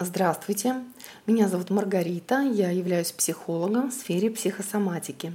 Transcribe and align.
Здравствуйте, 0.00 0.76
меня 1.26 1.48
зовут 1.48 1.70
Маргарита, 1.70 2.40
я 2.42 2.70
являюсь 2.70 3.10
психологом 3.10 3.90
в 3.90 3.92
сфере 3.92 4.30
психосоматики. 4.30 5.32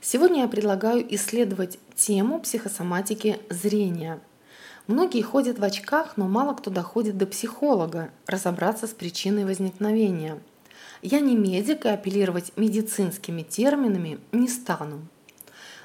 Сегодня 0.00 0.40
я 0.40 0.48
предлагаю 0.48 1.06
исследовать 1.14 1.78
тему 1.94 2.40
психосоматики 2.40 3.38
зрения. 3.48 4.18
Многие 4.88 5.22
ходят 5.22 5.60
в 5.60 5.62
очках, 5.62 6.16
но 6.16 6.26
мало 6.26 6.54
кто 6.54 6.68
доходит 6.68 7.16
до 7.16 7.26
психолога, 7.26 8.10
разобраться 8.26 8.88
с 8.88 8.90
причиной 8.90 9.44
возникновения. 9.44 10.40
Я 11.00 11.20
не 11.20 11.36
медик 11.36 11.84
и 11.84 11.88
апеллировать 11.88 12.50
медицинскими 12.56 13.42
терминами 13.42 14.18
не 14.32 14.48
стану. 14.48 15.06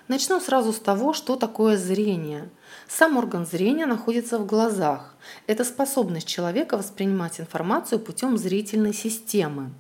Начну 0.08 0.40
сразу 0.40 0.72
с 0.72 0.80
того, 0.80 1.12
что 1.12 1.36
такое 1.36 1.76
зрение. 1.76 2.48
Сам 2.88 3.18
орган 3.18 3.46
зрения 3.46 3.86
находится 3.86 4.40
в 4.40 4.46
глазах. 4.46 5.16
Это 5.48 5.66
способность 5.66 6.28
человека 6.28 6.78
воспринимать 6.78 7.42
информацию 7.42 8.00
путем 8.00 8.38
зрительной 8.38 8.94
системы. 8.94 9.72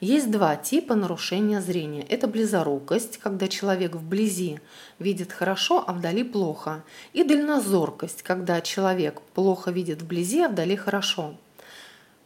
Есть 0.00 0.30
два 0.30 0.56
типа 0.56 0.94
нарушения 0.94 1.62
зрения. 1.62 2.02
Это 2.02 2.28
близорукость, 2.28 3.16
когда 3.16 3.48
человек 3.48 3.94
вблизи 3.94 4.60
видит 4.98 5.32
хорошо, 5.32 5.82
а 5.86 5.94
вдали 5.94 6.24
плохо. 6.24 6.84
И 7.14 7.24
дальнозоркость, 7.24 8.22
когда 8.22 8.60
человек 8.60 9.22
плохо 9.32 9.70
видит 9.70 10.02
вблизи, 10.02 10.42
а 10.42 10.50
вдали 10.50 10.76
хорошо. 10.76 11.36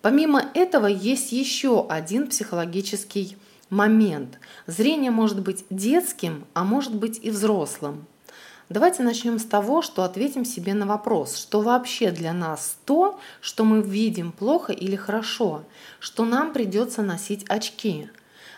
Помимо 0.02 0.42
этого 0.54 0.86
есть 0.86 1.30
еще 1.30 1.86
один 1.88 2.26
психологический 2.26 3.36
момент. 3.70 4.38
Зрение 4.66 5.10
может 5.10 5.40
быть 5.40 5.64
детским, 5.70 6.46
а 6.54 6.64
может 6.64 6.94
быть 6.94 7.18
и 7.22 7.30
взрослым. 7.30 8.06
Давайте 8.70 9.02
начнем 9.02 9.38
с 9.38 9.44
того, 9.44 9.82
что 9.82 10.04
ответим 10.04 10.44
себе 10.44 10.72
на 10.72 10.86
вопрос, 10.86 11.36
что 11.36 11.60
вообще 11.60 12.10
для 12.10 12.32
нас 12.32 12.78
то, 12.86 13.20
что 13.42 13.64
мы 13.64 13.82
видим 13.82 14.32
плохо 14.32 14.72
или 14.72 14.96
хорошо, 14.96 15.64
что 16.00 16.24
нам 16.24 16.52
придется 16.52 17.02
носить 17.02 17.44
очки. 17.48 18.08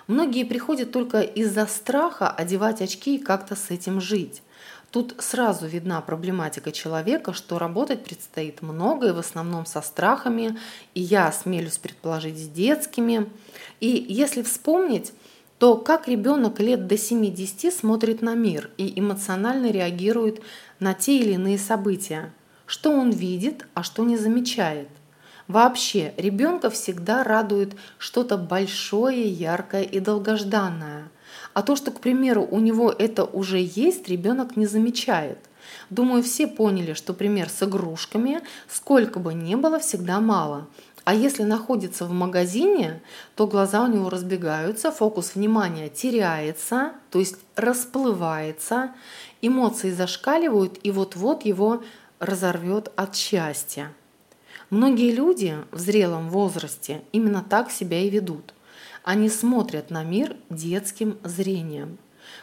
Многие 0.06 0.44
приходят 0.44 0.92
только 0.92 1.20
из-за 1.20 1.66
страха 1.66 2.30
одевать 2.30 2.80
очки 2.80 3.16
и 3.16 3.22
как-то 3.22 3.56
с 3.56 3.70
этим 3.70 4.00
жить. 4.00 4.42
Тут 4.90 5.14
сразу 5.18 5.66
видна 5.66 6.00
проблематика 6.00 6.72
человека, 6.72 7.32
что 7.32 7.58
работать 7.58 8.04
предстоит 8.04 8.62
много 8.62 9.08
и 9.08 9.12
в 9.12 9.18
основном 9.18 9.66
со 9.66 9.82
страхами, 9.82 10.58
и 10.94 11.00
я 11.00 11.30
смелюсь 11.32 11.78
предположить 11.78 12.38
с 12.38 12.48
детскими. 12.48 13.28
И 13.80 14.06
если 14.08 14.42
вспомнить, 14.42 15.12
то 15.58 15.76
как 15.76 16.06
ребенок 16.06 16.60
лет 16.60 16.86
до 16.86 16.96
70 16.98 17.72
смотрит 17.72 18.22
на 18.22 18.34
мир 18.34 18.70
и 18.76 18.98
эмоционально 18.98 19.70
реагирует 19.70 20.42
на 20.80 20.94
те 20.94 21.18
или 21.18 21.32
иные 21.32 21.58
события, 21.58 22.32
что 22.66 22.90
он 22.90 23.10
видит, 23.10 23.66
а 23.74 23.82
что 23.82 24.04
не 24.04 24.16
замечает. 24.16 24.88
Вообще, 25.48 26.12
ребенка 26.16 26.70
всегда 26.70 27.22
радует 27.22 27.74
что-то 27.98 28.36
большое, 28.36 29.28
яркое 29.28 29.82
и 29.82 30.00
долгожданное. 30.00 31.08
А 31.54 31.62
то, 31.62 31.76
что, 31.76 31.90
к 31.90 32.00
примеру, 32.00 32.46
у 32.50 32.60
него 32.60 32.90
это 32.90 33.24
уже 33.24 33.58
есть, 33.58 34.08
ребенок 34.08 34.56
не 34.56 34.66
замечает. 34.66 35.38
Думаю, 35.90 36.22
все 36.22 36.46
поняли, 36.46 36.92
что 36.92 37.14
пример 37.14 37.48
с 37.48 37.62
игрушками, 37.62 38.40
сколько 38.68 39.18
бы 39.18 39.34
ни 39.34 39.54
было, 39.54 39.78
всегда 39.78 40.20
мало. 40.20 40.68
А 41.04 41.14
если 41.14 41.44
находится 41.44 42.04
в 42.04 42.10
магазине, 42.10 43.00
то 43.36 43.46
глаза 43.46 43.84
у 43.84 43.86
него 43.86 44.10
разбегаются, 44.10 44.90
фокус 44.90 45.36
внимания 45.36 45.88
теряется, 45.88 46.94
то 47.12 47.20
есть 47.20 47.36
расплывается, 47.54 48.92
эмоции 49.40 49.92
зашкаливают 49.92 50.80
и 50.82 50.90
вот-вот 50.90 51.44
его 51.44 51.84
разорвет 52.18 52.90
от 52.96 53.14
счастья. 53.14 53.92
Многие 54.70 55.12
люди 55.12 55.56
в 55.70 55.78
зрелом 55.78 56.28
возрасте 56.28 57.02
именно 57.12 57.44
так 57.48 57.70
себя 57.70 58.00
и 58.00 58.10
ведут. 58.10 58.52
Они 59.06 59.28
смотрят 59.28 59.92
на 59.92 60.02
мир 60.02 60.34
детским 60.50 61.18
зрением. 61.22 61.98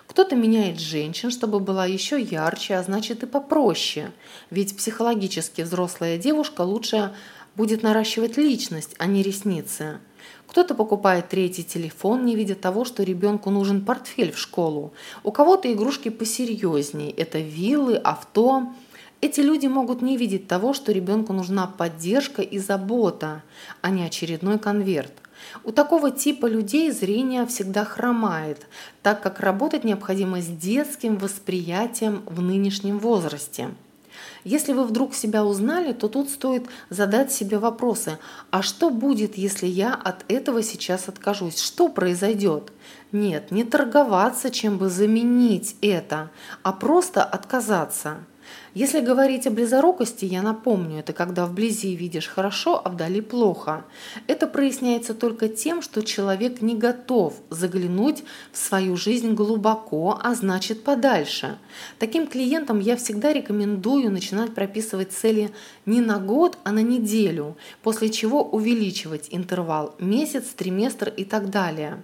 Кто-то 0.08 0.38
меняет 0.38 0.80
женщин, 0.80 1.30
чтобы 1.30 1.60
была 1.60 1.86
еще 1.86 2.22
ярче, 2.22 2.76
а 2.78 2.84
значит 2.84 3.22
и 3.22 3.26
попроще. 3.26 4.14
Ведь 4.50 4.78
психологически 4.78 5.64
взрослая 5.64 6.18
девушка 6.18 6.62
лучше 6.62 7.14
будет 7.58 7.84
наращивать 7.84 8.38
личность, 8.38 8.96
а 8.98 9.08
не 9.08 9.24
ресницы. 9.24 10.00
Кто-то 10.48 10.74
покупает 10.74 11.28
третий 11.28 11.66
телефон, 11.66 12.24
не 12.24 12.38
видя 12.38 12.56
того, 12.56 12.86
что 12.86 13.04
ребенку 13.04 13.50
нужен 13.50 13.84
портфель 13.84 14.32
в 14.32 14.40
школу. 14.40 14.94
У 15.26 15.34
кого-то 15.34 15.70
игрушки 15.70 16.08
посерьезнее. 16.08 17.12
Это 17.12 17.40
виллы, 17.40 17.98
авто. 17.98 18.72
Эти 19.20 19.42
люди 19.42 19.68
могут 19.68 20.02
не 20.02 20.16
видеть 20.16 20.48
того, 20.48 20.74
что 20.74 20.94
ребенку 20.94 21.34
нужна 21.34 21.68
поддержка 21.68 22.42
и 22.42 22.58
забота, 22.58 23.44
а 23.82 23.90
не 23.90 24.06
очередной 24.06 24.60
конверт. 24.60 25.12
У 25.64 25.72
такого 25.72 26.12
типа 26.12 26.46
людей 26.46 26.92
зрение 26.92 27.46
всегда 27.46 27.86
хромает, 27.86 28.68
так 29.02 29.22
как 29.22 29.40
работать 29.40 29.84
необходимо 29.84 30.42
с 30.42 30.48
детским 30.48 31.18
восприятием 31.18 32.24
в 32.26 32.42
нынешнем 32.42 33.00
возрасте. 33.00 33.70
Если 34.44 34.74
вы 34.74 34.84
вдруг 34.84 35.16
себя 35.16 35.46
узнали, 35.46 35.94
то 35.94 36.08
тут 36.08 36.30
стоит 36.30 36.68
задать 36.90 37.32
себе 37.32 37.58
вопросы. 37.58 38.18
А 38.52 38.62
что 38.62 38.90
будет, 38.90 39.38
если 39.38 39.68
я 39.68 39.94
от 39.94 40.26
этого 40.28 40.62
сейчас 40.62 41.08
откажусь? 41.08 41.60
Что 41.60 41.88
произойдет? 41.88 42.72
Нет, 43.12 43.52
не 43.52 43.64
торговаться, 43.64 44.50
чем 44.50 44.78
бы 44.78 44.90
заменить 44.90 45.76
это, 45.82 46.30
а 46.62 46.74
просто 46.74 47.24
отказаться. 47.24 48.18
Если 48.74 49.02
говорить 49.02 49.46
о 49.48 49.52
близорукости, 49.52 50.26
я 50.26 50.42
напомню, 50.42 51.00
это 51.00 51.14
когда 51.14 51.46
вблизи 51.46 51.96
видишь 51.96 52.28
хорошо, 52.28 52.82
а 52.84 52.90
вдали 52.90 53.22
плохо. 53.22 53.86
Это 54.28 54.48
проясняется 54.48 55.14
только 55.14 55.48
тем, 55.48 55.82
что 55.82 56.02
человек 56.02 56.62
не 56.62 56.76
готов 56.76 57.36
заглянуть 57.50 58.24
в 58.52 58.58
свою 58.58 58.98
жизнь 58.98 59.34
глубоко, 59.34 60.20
а 60.22 60.34
значит 60.36 60.84
подальше. 60.84 61.58
Таким 62.00 62.28
клиентам 62.28 62.80
я 62.80 62.96
всегда 62.96 63.32
рекомендую 63.34 64.12
начинать 64.12 64.54
прописывать 64.54 65.12
цели 65.12 65.52
не 65.86 66.02
на 66.02 66.20
год, 66.20 66.58
а 66.64 66.72
на 66.72 66.82
неделю, 66.82 67.58
после 67.82 68.10
чего 68.10 68.44
увеличивать 68.44 69.28
интервал 69.32 69.96
месяц, 70.00 70.46
триместр 70.56 71.10
и 71.10 71.26
так 71.26 71.50
далее. 71.50 72.02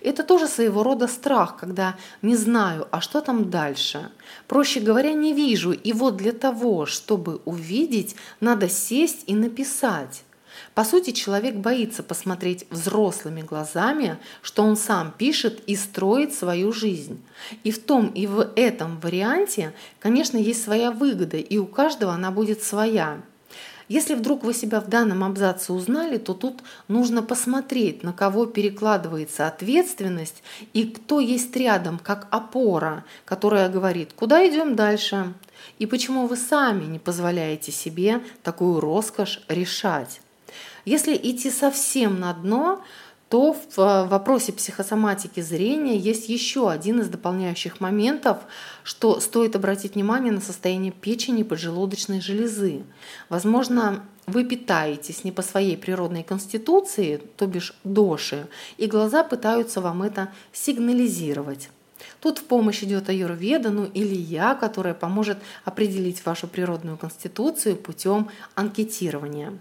Это 0.00 0.22
тоже 0.22 0.48
своего 0.48 0.82
рода 0.82 1.06
страх, 1.06 1.56
когда 1.56 1.96
не 2.22 2.36
знаю, 2.36 2.88
а 2.90 3.00
что 3.00 3.20
там 3.20 3.50
дальше. 3.50 4.10
Проще 4.48 4.80
говоря, 4.80 5.12
не 5.12 5.32
вижу, 5.32 5.72
и 5.72 5.92
вот 5.92 6.16
для 6.16 6.32
того, 6.32 6.86
чтобы 6.86 7.40
увидеть, 7.44 8.16
надо 8.40 8.68
сесть 8.68 9.24
и 9.26 9.34
написать. 9.34 10.24
По 10.74 10.84
сути, 10.84 11.10
человек 11.10 11.56
боится 11.56 12.02
посмотреть 12.02 12.66
взрослыми 12.70 13.42
глазами, 13.42 14.18
что 14.42 14.62
он 14.62 14.76
сам 14.76 15.12
пишет 15.16 15.62
и 15.66 15.76
строит 15.76 16.34
свою 16.34 16.72
жизнь. 16.72 17.22
И 17.62 17.70
в 17.70 17.82
том 17.82 18.08
и 18.08 18.26
в 18.26 18.50
этом 18.56 18.98
варианте, 19.00 19.72
конечно, 20.00 20.36
есть 20.36 20.62
своя 20.62 20.90
выгода, 20.90 21.36
и 21.36 21.58
у 21.58 21.66
каждого 21.66 22.12
она 22.12 22.30
будет 22.30 22.62
своя. 22.62 23.22
Если 23.88 24.14
вдруг 24.14 24.44
вы 24.44 24.54
себя 24.54 24.80
в 24.80 24.88
данном 24.88 25.22
абзаце 25.24 25.72
узнали, 25.72 26.16
то 26.16 26.32
тут 26.32 26.62
нужно 26.88 27.22
посмотреть, 27.22 28.02
на 28.02 28.12
кого 28.12 28.46
перекладывается 28.46 29.46
ответственность 29.46 30.42
и 30.72 30.84
кто 30.84 31.20
есть 31.20 31.54
рядом, 31.56 31.98
как 31.98 32.26
опора, 32.30 33.04
которая 33.24 33.68
говорит, 33.68 34.12
куда 34.14 34.46
идем 34.48 34.74
дальше, 34.74 35.34
и 35.78 35.86
почему 35.86 36.26
вы 36.26 36.36
сами 36.36 36.84
не 36.84 36.98
позволяете 36.98 37.72
себе 37.72 38.22
такую 38.42 38.80
роскошь 38.80 39.42
решать. 39.48 40.20
Если 40.84 41.14
идти 41.14 41.50
совсем 41.50 42.20
на 42.20 42.32
дно, 42.34 42.82
то 43.34 43.52
в 43.52 43.80
э, 43.80 44.06
вопросе 44.06 44.52
психосоматики 44.52 45.40
зрения 45.40 45.96
есть 45.96 46.28
еще 46.28 46.70
один 46.70 47.00
из 47.00 47.08
дополняющих 47.08 47.80
моментов, 47.80 48.38
что 48.84 49.18
стоит 49.18 49.56
обратить 49.56 49.96
внимание 49.96 50.32
на 50.32 50.40
состояние 50.40 50.92
печени 50.92 51.40
и 51.40 51.42
поджелудочной 51.42 52.20
железы. 52.20 52.84
Возможно, 53.28 54.04
вы 54.28 54.44
питаетесь 54.44 55.24
не 55.24 55.32
по 55.32 55.42
своей 55.42 55.76
природной 55.76 56.22
конституции, 56.22 57.20
то 57.36 57.48
бишь 57.48 57.74
доши, 57.82 58.46
и 58.76 58.86
глаза 58.86 59.24
пытаются 59.24 59.80
вам 59.80 60.04
это 60.04 60.28
сигнализировать. 60.52 61.70
Тут 62.20 62.38
в 62.38 62.44
помощь 62.44 62.84
идет 62.84 63.08
аюрведа, 63.08 63.70
ну 63.70 63.86
или 63.94 64.14
я, 64.14 64.54
которая 64.54 64.94
поможет 64.94 65.38
определить 65.64 66.24
вашу 66.24 66.46
природную 66.46 66.96
конституцию 66.96 67.74
путем 67.74 68.28
анкетирования. 68.54 69.58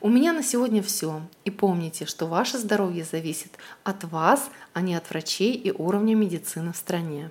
У 0.00 0.08
меня 0.08 0.32
на 0.32 0.42
сегодня 0.42 0.82
все. 0.82 1.22
И 1.44 1.50
помните, 1.50 2.06
что 2.06 2.26
ваше 2.26 2.58
здоровье 2.58 3.04
зависит 3.04 3.52
от 3.84 4.04
вас, 4.04 4.50
а 4.72 4.80
не 4.80 4.94
от 4.94 5.08
врачей 5.10 5.54
и 5.54 5.70
уровня 5.70 6.14
медицины 6.14 6.72
в 6.72 6.76
стране. 6.76 7.30